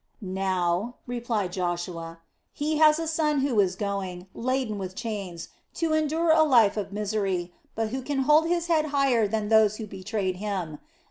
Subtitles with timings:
[0.23, 6.31] "Now," replied Joshua, "he has a son who is going, laden with chains, to endure
[6.31, 10.37] a life of misery, but who can hold his head higher than those who betrayed
[10.37, 10.79] him.